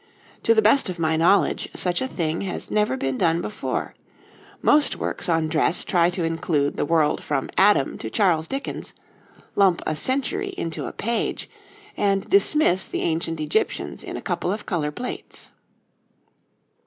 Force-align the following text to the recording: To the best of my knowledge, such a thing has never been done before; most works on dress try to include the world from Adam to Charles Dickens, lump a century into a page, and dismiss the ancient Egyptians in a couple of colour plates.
To 0.41 0.55
the 0.55 0.63
best 0.63 0.89
of 0.89 0.97
my 0.97 1.15
knowledge, 1.15 1.69
such 1.75 2.01
a 2.01 2.07
thing 2.07 2.41
has 2.41 2.71
never 2.71 2.97
been 2.97 3.19
done 3.19 3.39
before; 3.39 3.93
most 4.63 4.95
works 4.95 5.29
on 5.29 5.47
dress 5.47 5.83
try 5.85 6.09
to 6.09 6.23
include 6.23 6.75
the 6.75 6.85
world 6.87 7.23
from 7.23 7.51
Adam 7.55 7.99
to 7.99 8.09
Charles 8.09 8.47
Dickens, 8.47 8.95
lump 9.55 9.79
a 9.85 9.95
century 9.95 10.55
into 10.57 10.87
a 10.87 10.91
page, 10.91 11.47
and 11.95 12.27
dismiss 12.27 12.87
the 12.87 13.03
ancient 13.03 13.39
Egyptians 13.39 14.01
in 14.01 14.17
a 14.17 14.23
couple 14.23 14.51
of 14.51 14.65
colour 14.65 14.89
plates. 14.89 15.51